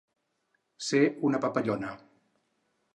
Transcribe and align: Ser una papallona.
Ser 0.87 1.03
una 1.31 1.43
papallona. 1.47 1.95